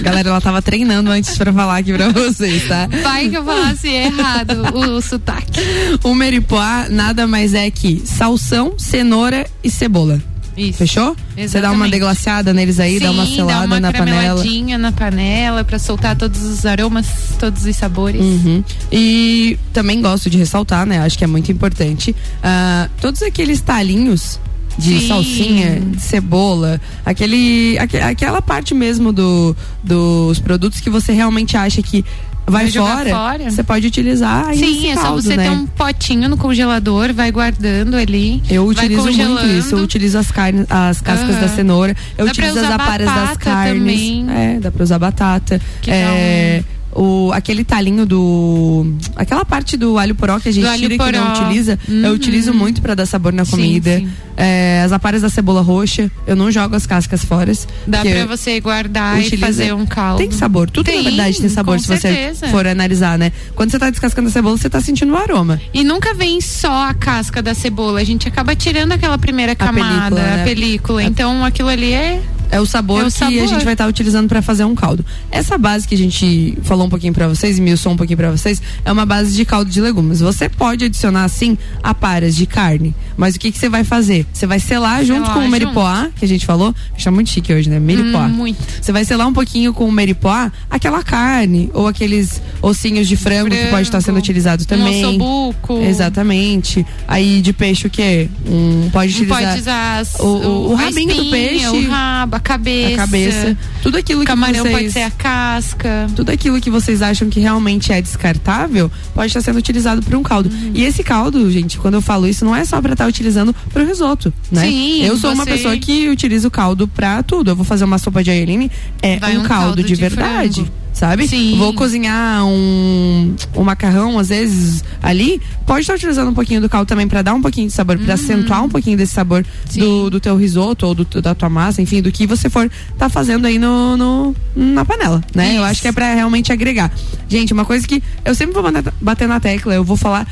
[0.00, 2.88] Galera, ela tava treinando antes pra falar aqui pra vocês, tá?
[3.02, 5.60] Vai que eu falasse errado o, sotaque.
[6.04, 8.02] O meripoá nada mais é que
[8.42, 10.20] salsão, cenoura e cebola.
[10.56, 10.78] Isso.
[10.78, 11.16] Fechou?
[11.34, 11.90] Você dá uma Exatamente.
[11.92, 14.44] deglaciada neles aí, dá uma Sim, selada dá uma na panela.
[14.78, 17.06] na panela pra soltar todos os aromas,
[17.38, 18.20] todos os sabores.
[18.20, 18.62] Uhum.
[18.90, 20.98] E também gosto de ressaltar, né?
[20.98, 22.14] Acho que é muito importante.
[22.42, 24.38] ah, todos aqueles talinhos
[24.78, 25.08] de Sim.
[25.08, 31.80] salsinha, de cebola, aquele, aque- aquela parte mesmo do, dos produtos que você realmente acha
[31.82, 32.04] que
[32.46, 33.50] vai fora, fora.
[33.50, 35.44] você pode utilizar Sim, é só você né?
[35.44, 38.42] ter um potinho no congelador, vai guardando ali.
[38.50, 39.74] Eu utilizo muito isso.
[39.76, 41.40] Eu utilizo as carnes, as cascas Aham.
[41.40, 41.96] da cenoura.
[42.18, 43.78] Eu Dá utilizo as aparas das carnes.
[43.78, 44.26] também.
[44.30, 45.60] É, dá pra usar batata.
[45.80, 46.62] Que é,
[46.94, 48.86] o, aquele talinho do.
[49.16, 52.14] Aquela parte do alho poró que a gente tira e que não utiliza, eu Uhum.
[52.14, 53.98] utilizo muito pra dar sabor na Sim, comida.
[53.98, 54.08] sim.
[54.36, 57.52] É, as aparas da cebola roxa, eu não jogo as cascas fora.
[57.86, 60.18] Dá pra você guardar e utiliza- fazer um caldo.
[60.18, 62.48] Tem sabor, tudo na Tem, verdade tem sabor se você certeza.
[62.48, 63.30] for analisar, né?
[63.54, 65.60] Quando você tá descascando a cebola, você tá sentindo o aroma.
[65.74, 68.00] E nunca vem só a casca da cebola.
[68.00, 70.40] A gente acaba tirando aquela primeira camada, película, né?
[70.40, 71.02] a película.
[71.04, 72.22] Então aquilo ali é.
[72.52, 73.48] É o sabor É o que a sabor.
[73.48, 75.04] gente vai estar utilizando para fazer um caldo.
[75.30, 78.60] Essa base que a gente falou um pouquinho para vocês, esmiuçou um pouquinho para vocês,
[78.84, 80.20] é uma base de caldo de legumes.
[80.20, 84.26] Você pode adicionar sim aparas de carne, mas o que que você vai fazer?
[84.32, 86.74] Você vai selar junto Selar com o meripoá, que a gente falou.
[86.96, 87.80] Está muito chique hoje, né?
[87.80, 88.26] Meripoá.
[88.26, 88.58] Hum, muito.
[88.80, 93.50] Você vai selar um pouquinho com o meripoá aquela carne ou aqueles ossinhos de frango,
[93.50, 95.04] que pode estar sendo utilizado também.
[95.04, 95.80] Um ossobuco.
[95.82, 96.84] Exatamente.
[97.08, 98.28] Aí de peixe o quê?
[98.46, 102.36] Um, pode utilizar pode usar o, o, o a rabinho do espinha, peixe, o rabo,
[102.36, 102.94] a cabeça.
[102.94, 106.06] a cabeça, tudo aquilo que Camarão vocês, pode ser a casca.
[106.14, 110.22] tudo aquilo que vocês acham que realmente é descartável pode estar sendo utilizado para um
[110.22, 110.50] caldo.
[110.50, 110.72] Uhum.
[110.74, 113.82] E esse caldo, gente, quando eu falo isso, não é só para estar utilizando para
[113.82, 114.62] o risoto, né?
[114.66, 117.50] Sim, eu sou uma você- pessoa que utiliza o caldo para tudo.
[117.50, 118.70] Eu vou fazer uma sopa de aioli,
[119.02, 120.54] é um, um caldo, caldo de, de verdade.
[120.62, 120.81] frango.
[120.92, 121.26] Sabe?
[121.26, 121.56] Sim.
[121.58, 125.40] Vou cozinhar um, um macarrão, às vezes, ali.
[125.66, 128.14] Pode estar utilizando um pouquinho do caldo também para dar um pouquinho de sabor, para
[128.14, 132.02] acentuar um pouquinho desse sabor do, do teu risoto ou do, da tua massa, enfim,
[132.02, 135.52] do que você for tá fazendo aí no, no- na panela, né?
[135.52, 135.64] Eu Isso.
[135.64, 136.92] acho que é para realmente agregar.
[137.28, 138.62] Gente, uma coisa que eu sempre vou
[139.00, 140.26] bater- na tecla, eu vou falar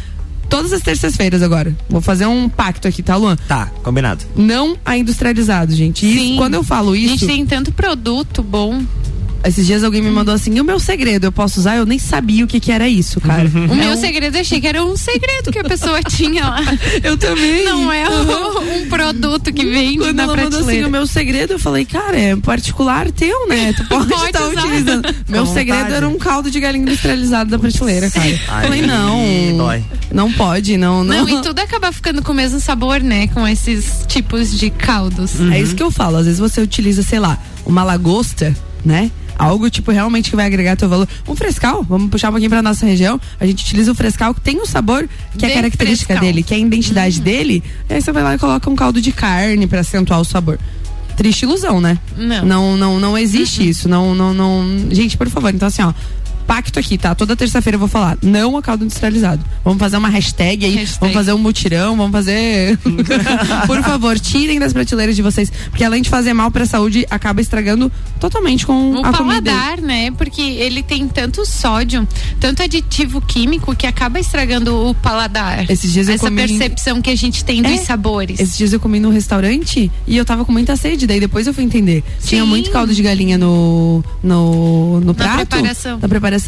[0.50, 1.74] todas as terças-feiras agora.
[1.88, 3.36] Vou fazer um pacto aqui, tá, Luan?
[3.48, 4.24] Tá, combinado.
[4.36, 6.04] Não a industrializado, gente.
[6.06, 6.36] Isso, Sim.
[6.36, 7.16] quando eu falo A isso.
[7.16, 8.82] gente tem tanto produto bom.
[9.42, 11.76] Esses dias alguém me mandou assim, o meu segredo, eu posso usar?
[11.76, 13.48] Eu nem sabia o que que era isso, cara.
[13.48, 16.44] O É meu um- segredo eu achei que era um segredo que a pessoa tinha
[16.46, 16.60] lá.
[17.02, 17.64] Eu também.
[17.64, 20.88] Não é um, um produto que vende Quando na ela mandou assim, prateleira.
[20.88, 23.72] o meu segredo, eu falei, cara, é particular teu, né?
[23.72, 24.60] Tu pode Pode estar usar.
[24.66, 25.14] utilizando.
[25.26, 25.66] Meu vontade.
[25.66, 28.28] segredo era um caldo de galinha industrializado da prateleira, cara.
[28.48, 29.56] Ai, falei, não.
[29.56, 29.82] dói.
[30.12, 31.24] Não pode, não, não.
[31.26, 33.26] Não, e tudo acaba ficando com o mesmo sabor, né?
[33.28, 35.40] Com esses tipos de caldos.
[35.50, 36.18] É isso que eu falo.
[36.18, 39.10] Às vezes você utiliza, sei lá, uma lagosta, né?
[39.40, 41.08] Algo tipo realmente que vai agregar teu valor.
[41.28, 43.20] Um frescal, vamos puxar um pouquinho pra nossa região.
[43.40, 46.26] A gente utiliza o frescal que tem o sabor que é De característica frescal.
[46.26, 47.62] dele, que é a identidade dele.
[47.88, 50.58] E aí você vai lá e coloca um caldo de carne pra acentuar o sabor.
[51.16, 51.98] Triste ilusão, né?
[52.16, 52.44] Não.
[52.46, 53.88] Não, não, não existe isso.
[53.88, 54.64] Não, não, não.
[54.90, 55.92] Gente, por favor, então assim, ó.
[56.46, 57.14] Pacto aqui, tá?
[57.14, 58.18] Toda terça-feira eu vou falar.
[58.22, 59.42] Não a caldo industrializado.
[59.64, 60.74] Vamos fazer uma hashtag aí.
[60.76, 60.98] Hashtag.
[61.00, 61.96] Vamos fazer um mutirão.
[61.96, 62.76] Vamos fazer.
[63.66, 65.50] por favor, tirem das prateleiras de vocês.
[65.70, 69.50] Porque além de fazer mal pra saúde, acaba estragando totalmente com O a comida.
[69.52, 70.10] paladar, né?
[70.12, 72.06] Porque ele tem tanto sódio,
[72.40, 75.70] tanto aditivo químico que acaba estragando o paladar.
[75.70, 77.76] Esses dias eu Essa comi- percepção que a gente tem dos É.
[77.78, 78.40] sabores.
[78.40, 81.06] Esses dias eu comi num restaurante e eu tava com muita sede.
[81.06, 82.02] Daí depois eu fui entender.
[82.24, 82.48] Tinha Sim.
[82.48, 85.46] muito caldo de galinha no, no, no prato.
[85.46, 85.98] preparação.
[86.00, 86.39] Na preparação.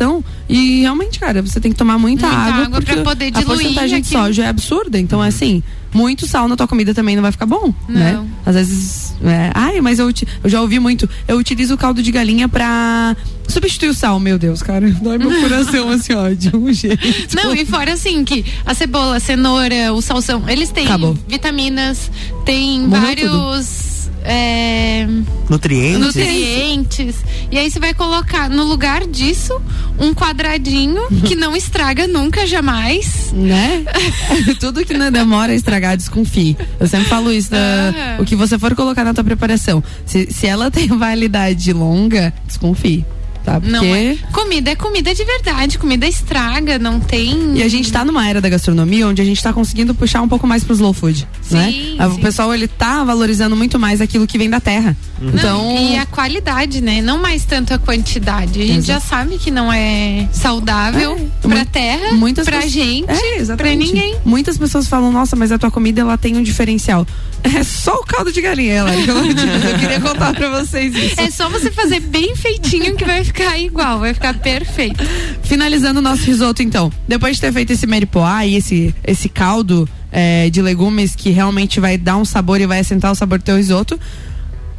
[0.49, 2.65] E realmente, cara, você tem que tomar muita, Muita água.
[2.65, 4.23] água pra porque poder A diluir porcentagem de aquilo.
[4.25, 4.99] sódio é absurda.
[4.99, 8.13] Então, assim, muito sal na tua comida também não vai ficar bom, né?
[8.15, 8.27] Não.
[8.47, 9.15] Às vezes.
[9.25, 10.11] É, ai, mas eu,
[10.43, 11.09] eu já ouvi muito.
[11.29, 14.19] Eu utilizo o caldo de galinha pra substituir o sal.
[14.19, 14.91] Meu Deus, cara.
[15.01, 17.37] Dói meu coração assim, ó, de um jeito.
[17.37, 21.17] Não, e fora assim que a cebola, a cenoura, o salsão, eles têm Acabou.
[21.29, 22.11] vitaminas,
[22.45, 23.92] tem Morreu vários
[24.25, 25.07] é,
[25.49, 26.01] Nutrientes.
[26.01, 27.17] nutrientes.
[27.51, 29.61] E aí você vai colocar no lugar disso
[29.99, 33.33] um quadradinho que não estraga nunca, jamais.
[33.33, 33.85] Né?
[34.61, 36.57] Tudo que não demora a estragar, desconfie.
[36.81, 37.51] Eu sempre falo isso.
[37.51, 38.23] da- Aham.
[38.23, 39.83] o que você for colocar na tua preparação.
[40.07, 43.05] Se, se ela tem validade longa, desconfie.
[43.45, 43.61] Tá?
[43.61, 43.71] Porque.
[43.73, 44.17] Não é.
[44.33, 47.57] Comida é comida de verdade, comida estraga, não tem.
[47.59, 50.29] E a gente tá numa era da gastronomia onde a gente tá conseguindo puxar um
[50.29, 51.71] pouco mais pro slow food, né?
[51.73, 52.21] Sim, O sim.
[52.21, 54.97] pessoal ele tá valorizando muito mais aquilo que vem da terra.
[55.21, 57.01] Não, Então, e a qualidade, né?
[57.03, 58.61] Não mais tanto a quantidade.
[58.63, 63.07] A gente já sabe que não é saudável É, pra terra, muitas pra pessoas- gente,
[63.11, 64.17] é, pra ninguém.
[64.25, 67.07] Muitas pessoas falam, nossa, mas a tua comida ela tem um diferencial.
[67.45, 68.95] É só o caldo de galinha, ela.
[68.95, 71.21] Eu queria contar pra vocês isso.
[71.21, 75.03] É só você fazer bem feitinho que vai ficar igual, vai ficar perfeito.
[75.43, 76.91] Finalizando o nosso risoto, então.
[77.07, 81.81] Depois de ter feito esse meripoá e esse, esse caldo é, de legumes que realmente
[81.81, 83.99] vai dar um sabor e vai assentar o sabor do teu risoto.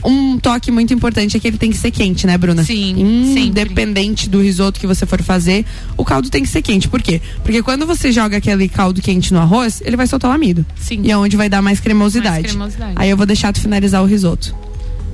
[0.05, 2.63] Um toque muito importante é que ele tem que ser quente, né, Bruna?
[2.63, 3.43] Sim, sempre.
[3.43, 6.89] Independente do risoto que você for fazer, o caldo tem que ser quente.
[6.89, 7.21] Por quê?
[7.41, 10.65] Porque quando você joga aquele caldo quente no arroz, ele vai soltar o amido.
[10.75, 11.01] Sim.
[11.03, 12.29] E é onde vai dar mais cremosidade.
[12.29, 12.93] Mais cremosidade.
[12.97, 14.53] Aí eu vou deixar tu finalizar o risoto.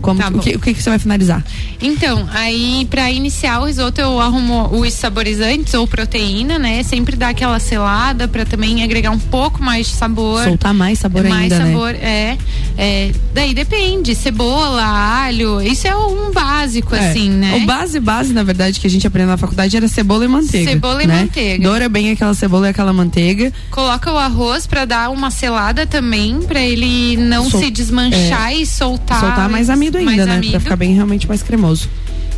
[0.02, 1.44] Como, Tá o, que, o que que você vai finalizar?
[1.82, 6.84] Então, aí pra iniciar o risoto eu arrumo os saborizantes ou proteína, né?
[6.84, 10.44] Sempre dá aquela selada pra também agregar um pouco mais de sabor.
[10.44, 11.72] Soltar mais sabor mais ainda, né?
[11.72, 12.38] sabor, é,
[12.78, 13.12] é.
[13.34, 17.10] Daí depende, cebola, alho, isso é um básico, É.
[17.10, 17.56] assim, né?
[17.62, 20.72] O base, base, na verdade, que a gente aprendeu na faculdade era cebola e manteiga.
[20.72, 21.20] Cebola e né?
[21.22, 21.64] manteiga.
[21.64, 23.52] Doura bem aquela cebola e aquela manteiga.
[23.72, 28.66] Coloca o arroz pra dar uma selada também, pra ele não Sol- se desmanchar e
[28.66, 29.20] soltar.
[29.20, 30.36] soltar mais amido ainda, mais né?
[30.36, 30.52] amido.
[30.52, 31.90] Pra ficar bem realmente mais cremoso.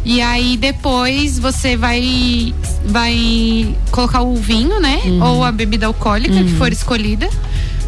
[0.03, 2.53] E aí depois você vai
[2.85, 4.99] vai colocar o vinho, né?
[5.05, 5.23] Uhum.
[5.23, 7.29] Ou a bebida alcoólica que for escolhida.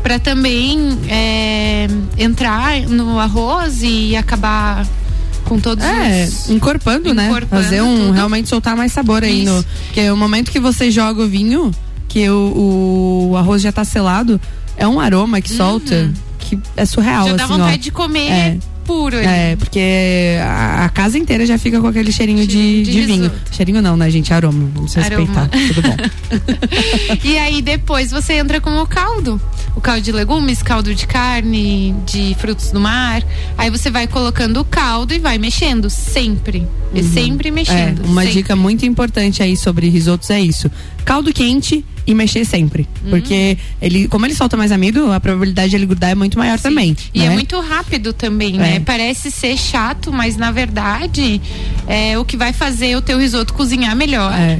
[0.03, 4.85] Pra também é, entrar no arroz e acabar
[5.45, 6.49] com todos É, os.
[6.49, 7.31] encorpando, né?
[7.49, 8.11] Fazer um, tudo.
[8.11, 9.43] realmente soltar mais sabor aí.
[9.45, 9.67] No, Isso.
[9.85, 11.71] porque o momento que você joga o vinho,
[12.09, 14.39] que o, o arroz já tá selado,
[14.77, 17.29] é um aroma que solta que é surreal, Uhum.
[17.31, 17.83] Já dá assim, vontade ó.
[17.83, 18.57] de comer É.
[18.83, 19.25] puro ali.
[19.25, 23.01] É, porque a, a casa inteira já fica com aquele cheirinho de, Cheirinho de de
[23.05, 23.23] vinho.
[23.23, 23.55] risoto.
[23.55, 24.33] Cheirinho não, né, gente?
[24.33, 24.69] Aroma.
[24.73, 25.17] Vamos Aroma.
[25.17, 25.49] respeitar.
[25.49, 25.95] Tudo bom.
[27.23, 29.39] E aí depois você entra com o caldo.
[29.75, 33.23] O caldo de legumes, caldo de carne, de frutos do mar.
[33.57, 36.67] Aí você vai colocando o caldo e vai mexendo sempre.
[36.93, 38.03] E sempre mexendo.
[38.03, 38.37] É, uma sempre.
[38.37, 40.69] dica muito importante aí sobre risotos é isso.
[41.03, 42.87] Caldo quente e mexer sempre.
[43.03, 43.09] Hum.
[43.09, 46.59] Porque ele, como ele solta mais amido, a probabilidade de ele grudar é muito maior
[46.59, 46.95] também.
[47.13, 47.25] E né?
[47.25, 48.75] é muito rápido também, né?
[48.75, 48.79] É.
[48.79, 51.41] Parece ser chato, mas na verdade
[51.87, 54.33] é o que vai fazer o teu risoto cozinhar melhor.
[54.33, 54.59] É.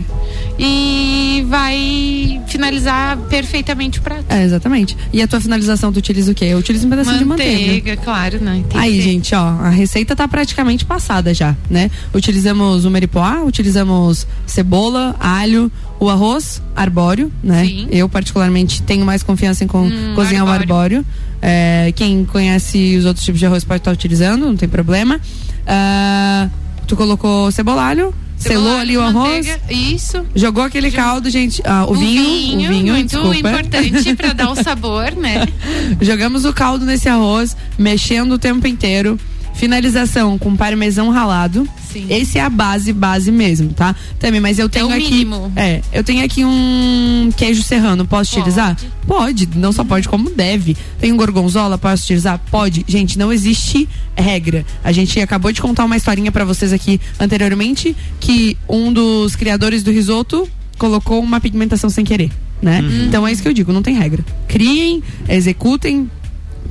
[0.60, 4.26] E vai finalizar perfeitamente o prato.
[4.30, 4.96] É, exatamente.
[5.12, 6.46] E a tua finalização, tu utiliza o quê?
[6.46, 7.98] Eu utilizo um pedacinho de manteiga.
[7.98, 8.64] claro, né?
[8.70, 11.90] Tem Aí, gente, ó, a receita tá praticamente passada já, né?
[12.14, 17.66] Utilizamos o meripoá, utilizamos cebola, alho, o arroz arbóreo, né?
[17.66, 17.88] Sim.
[17.90, 21.04] Eu particularmente tenho mais confiança em com- Hum, cozinhar o arbóreo.
[21.42, 25.20] É, quem conhece os outros tipos de arroz pode estar utilizando, não tem problema.
[25.68, 26.54] Tu
[26.86, 29.48] Tu colocou cebolalho, selou ali o arroz.
[29.70, 30.26] Isso.
[30.36, 31.62] Jogou aquele caldo, gente.
[31.66, 33.38] Ah, o, O vinho, vinho, o vinho, muito desculpa.
[33.38, 35.48] importante pra dar o sabor, né?
[36.02, 39.20] Jogamos o caldo nesse arroz, mexendo o tempo inteiro.
[39.54, 41.68] Finalização com parmesão ralado.
[41.92, 42.08] Sim.
[42.10, 43.96] Esse é a base, base mesmo, tá?
[44.20, 45.12] Também, mas eu tenho o aqui.
[45.12, 45.52] mínimo.
[45.56, 48.06] É, eu tenho aqui um queijo serrano.
[48.06, 48.42] Posso Pode.
[48.42, 48.78] utilizar?
[49.06, 49.50] Pode.
[49.56, 50.76] Não só pode, como deve.
[51.00, 52.40] Tem um gorgonzola, posso utilizar?
[52.50, 52.84] Pode.
[52.88, 54.66] Gente, não existe regra.
[54.84, 59.84] A gente acabou de contar uma historinha pra vocês aqui anteriormente que um dos criadores
[59.84, 62.82] do risoto colocou uma pigmentação sem querer, né?
[62.82, 63.06] Uhum.
[63.06, 64.26] Então é isso que eu digo, não tem regra.
[64.48, 66.10] Criem, executem,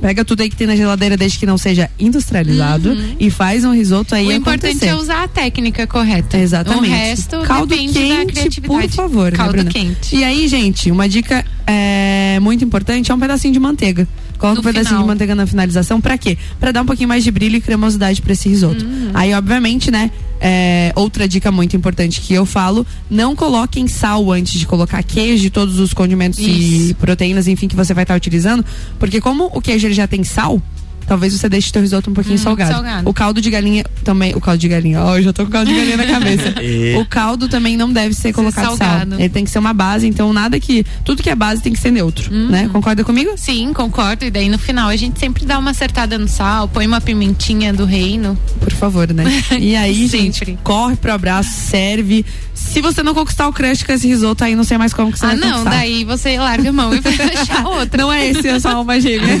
[0.03, 3.71] pega tudo aí que tem na geladeira desde que não seja industrializado e faz um
[3.73, 4.29] risoto aí Uhum.
[4.31, 4.87] o importante acontecer.
[4.91, 6.37] é usar a técnica correta.
[6.37, 6.89] Exatamente.
[6.89, 9.69] O resto caldo quente, por favor, né, Caldo Bruna?
[9.71, 10.13] quente.
[10.13, 14.05] E aí, gente, uma dica é, muito importante é um pedacinho de manteiga.
[14.37, 15.03] Coloca No um pedacinho final.
[15.03, 16.37] de manteiga na finalização, pra quê?
[16.59, 18.83] Pra dar um pouquinho mais de brilho e cremosidade pra esse risoto.
[18.83, 19.11] Uhum.
[19.13, 20.11] Aí, obviamente, né,
[20.45, 25.47] é, outra dica muito importante que eu falo, não coloquem sal antes de colocar queijo
[25.47, 26.95] e todos os condimentos e Isso.
[26.95, 28.65] proteínas, enfim, que você vai estar utilizando,
[28.99, 30.61] porque como o queijo ele já tem sal,
[31.07, 32.71] Talvez você deixe o teu risoto um pouquinho Hum, salgado.
[32.71, 33.09] salgado.
[33.09, 34.33] O caldo de galinha também.
[34.35, 35.01] O caldo de galinha.
[35.01, 36.53] Ó, eu já tô com o caldo de galinha na cabeça.
[36.63, 38.77] E- O caldo também não deve ser colocado sal.
[38.77, 39.15] salgado.
[39.15, 40.85] Ele tem que ser uma base, então nada que.
[41.03, 42.49] Tudo que é base tem que ser neutro, Uhum.
[42.49, 42.69] né?
[42.71, 43.31] Concorda comigo?
[43.37, 44.25] Sim, concordo.
[44.25, 47.73] E daí no final a gente sempre dá uma acertada no sal, põe uma pimentinha
[47.73, 48.37] do reino.
[48.59, 49.25] Por favor, né?
[49.59, 52.25] E aí, gente, corre pro abraço, serve.
[52.53, 55.19] Se você não conquistar o crush com esse risoto, aí não sei mais como que
[55.19, 55.69] você ah, vai não, conquistar.
[55.71, 58.01] daí você larga a mão e vai achar outra.
[58.01, 59.39] Não é esse, é só uma gêmea.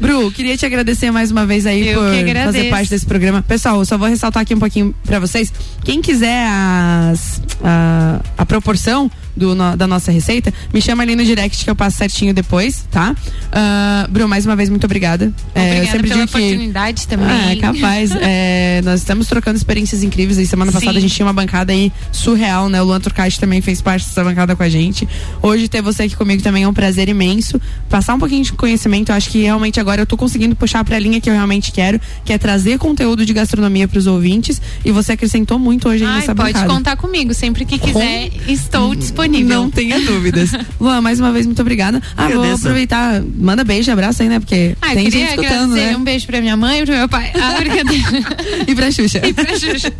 [0.00, 3.42] Bru, queria te agradecer mais uma vez aí Eu por fazer parte desse programa.
[3.42, 5.52] Pessoal, eu só vou ressaltar aqui um pouquinho pra vocês.
[5.84, 11.24] Quem quiser as, a, a proporção do, no- da nossa receita, me chama ali no
[11.24, 13.14] direct que eu passo certinho depois, tá?
[13.52, 15.32] Ah, Bru, mais uma vez, muito obrigada.
[15.54, 17.26] É, eu Obrigada sempre pela digo que oportunidade também.
[17.28, 18.10] ah, é capaz.
[18.20, 20.38] É, nós estamos trocando experiências incríveis.
[20.38, 20.98] E semana passada Sim.
[20.98, 22.80] a gente tinha uma bancada aí surreal, né?
[22.80, 25.08] O Luan Turcati também fez parte dessa bancada com a gente.
[25.42, 27.60] Hoje ter você aqui comigo também é um prazer imenso.
[27.88, 30.98] Passar um pouquinho de conhecimento, eu acho que realmente agora eu tô conseguindo puxar pra
[30.98, 34.60] linha que eu realmente quero, que é trazer conteúdo de gastronomia pros ouvintes.
[34.84, 36.72] E você acrescentou muito hoje Ai, nessa pode bancada.
[36.72, 37.34] contar comigo.
[37.34, 39.19] Sempre que quiser, estou disponível.
[39.28, 40.50] Não tenha dúvidas.
[40.80, 42.02] Luan, mais uma vez, muito obrigada.
[42.16, 43.22] Ah, vou aproveitar.
[43.36, 44.38] Manda beijo, abraço aí, né?
[44.40, 45.96] Porque Ah, eu tem queria gente escutando, né?
[45.96, 47.30] um beijo pra minha mãe e pro meu pai.
[47.34, 48.04] Ah, brincadeira.
[48.66, 49.20] E pra Xuxa.
[49.26, 49.92] E pra Xuxa.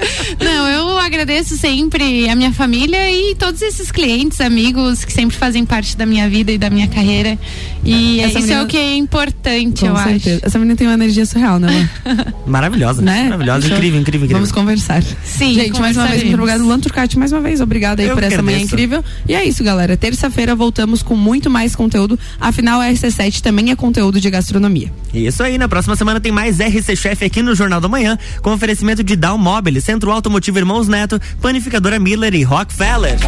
[0.43, 5.65] Não, eu agradeço sempre a minha família e todos esses clientes, amigos que sempre fazem
[5.65, 7.39] parte da minha vida e da minha carreira.
[7.85, 10.37] E Essa isso menina- é o que é importante, Com eu certeza.
[10.37, 10.47] acho.
[10.47, 12.27] Essa menina tem uma energia surreal, né, Luan?
[12.47, 13.01] Maravilhosa.
[13.03, 13.25] Né?
[13.25, 13.77] Maravilhosa, Show.
[13.77, 14.37] incrível, incrível, incrível.
[14.39, 15.03] Vamos conversar.
[15.25, 16.63] Sim, Gente, mais uma vez, muito obrigado.
[16.65, 19.03] Luan Turcati, mais uma vez, obrigada aí Eu por essa manhã incrível.
[19.29, 19.97] E é isso, galera.
[19.97, 22.19] Terça-feira voltamos com muito mais conteúdo.
[22.41, 24.93] Afinal, a RC7 também é conteúdo de gastronomia.
[25.13, 28.53] Isso aí, na próxima semana tem mais RC Chef aqui no Jornal da Manhã, com
[28.53, 33.19] oferecimento de Dow Mobile, Centro Automotivo Irmãos Neto, Panificadora Miller e Rockefeller.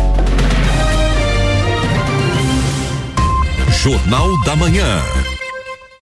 [3.82, 5.21] Jornal da Manhã.